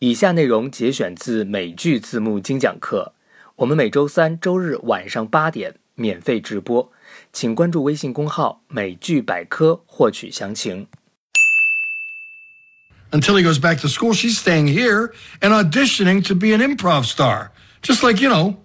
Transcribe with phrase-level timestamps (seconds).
[0.00, 3.14] 以下内容节选自美剧字幕精讲课，
[3.56, 6.92] 我们每周三、周日晚上八点免费直播，
[7.32, 10.86] 请关注微信公号“美剧百科”获取详情。
[13.10, 17.48] Until he goes back to school, she's staying here and auditioning to be an improv star.
[17.80, 18.56] Just like, you know,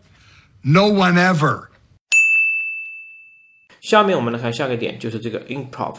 [0.64, 1.70] no one ever.
[3.80, 5.96] 下面我们来看下个点，就是这个 improv，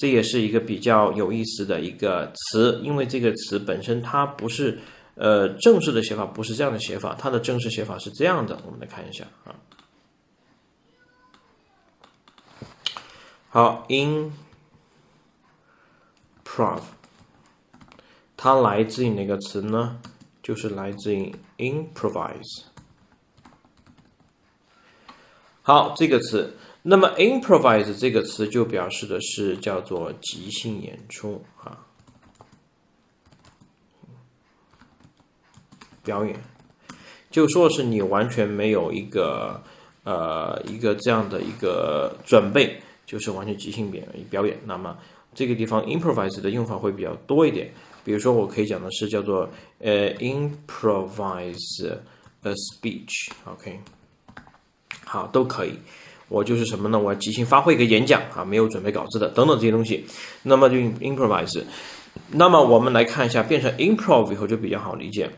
[0.00, 4.78] 这也是一个比较有意思的一个词，因为这个词本身它不是
[5.14, 9.54] 呃正式的写法，不是这样的写法，它的正式写法是这样的，我们来看一下啊。
[13.50, 14.32] 好，improv，
[18.38, 20.00] 它来自于哪个词呢？
[20.42, 22.62] 就是来自于 improvise。
[25.60, 26.56] 好，这个词。
[26.82, 31.78] 那么 improvise 这个词就表示的是叫做即兴演出啊，
[36.02, 36.34] 表演，
[37.30, 39.62] 就说是你完全没有一个
[40.04, 44.58] 呃一个这样的一个准备，就是完全即兴表表演。
[44.64, 44.96] 那么
[45.34, 47.70] 这个地方 improvise 的用法会比较多一点，
[48.02, 49.46] 比如说我可以讲的是叫做
[49.80, 51.94] 呃 improvise
[52.42, 53.78] a speech，OK，、
[55.04, 55.78] 好都可以。
[56.30, 56.98] 我就是什么呢？
[56.98, 60.06] 我即兴发挥一个演讲啊，没有准备稿子的等等这些东西，
[60.44, 61.62] 那么就 improvise。
[62.30, 65.28] 那么我们来看一下，变成 improve 以后就比较好理解。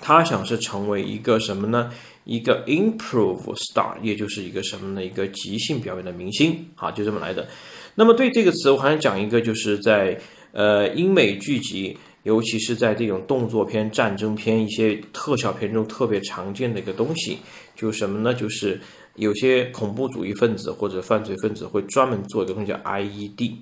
[0.00, 1.90] 他想是成为一个什么呢？
[2.24, 5.04] 一个 improve star，也就是一个什么呢？
[5.04, 7.46] 一个即兴表演的明星啊，就这么来的。
[7.94, 10.18] 那么对这个词，我还想讲一个，就是在
[10.52, 17.38] 呃英美剧集，尤其是在这种动作片、战争片、一些特效片中特别常见的一个东西，
[17.74, 18.32] 就是什么呢？
[18.32, 18.80] 就是
[19.20, 23.54] 有些恐怖主义分子或者犯罪分子会专门做一个东西叫 IED。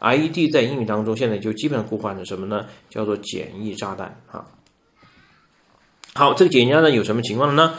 [0.00, 2.66] IED 在英语当中现在就基本上固化成什么呢？
[2.88, 4.44] 叫做简易炸弹啊。
[6.14, 7.74] 好，这个简易炸弹有什么情况呢？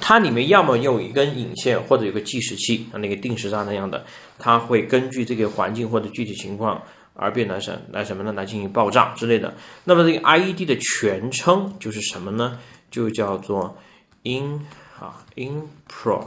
[0.00, 4.04] 它里面要么用一根引线，或者有个计时器，像那个定时炸弹一样的，
[4.38, 6.82] 它会根据这个环境或者具体情况
[7.14, 8.32] 而变来什来什么呢？
[8.32, 9.54] 来进行爆炸之类的。
[9.84, 12.58] 那么这个 IED 的全称就是什么呢？
[12.90, 13.76] 就叫做
[14.24, 14.66] in
[14.98, 16.26] 啊 Impro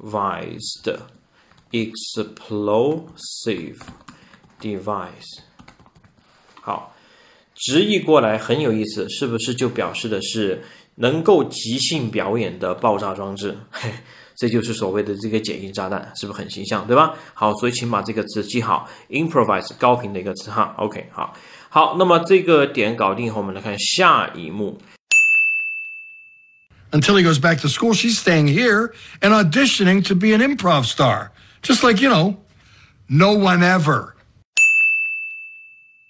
[0.00, 0.98] vised
[1.72, 3.08] explosive
[4.60, 5.40] device。
[6.60, 6.94] 好，
[7.54, 10.62] 直译过来很有意思，是不是就表示的是
[10.96, 13.56] 能够即兴表演的爆炸装置？
[13.70, 13.92] 嘿，
[14.36, 17.14] 这就是所谓的这个简易炸弹，是不是很形象，对吧？
[17.34, 20.74] 好，所以请把这个词记好，improvise 高频的一个词哈。
[20.78, 21.34] OK，好，
[21.68, 24.78] 好，那么这个点搞定以后，我们来看下一幕。
[26.93, 31.31] Until he goes back to school, she's staying here and auditioning to be an improv star.
[31.61, 32.37] Just like, you know,
[33.07, 34.15] no one ever.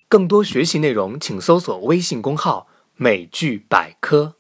[0.07, 4.35] 更多学习内容，请搜索微信公号“美剧百科”。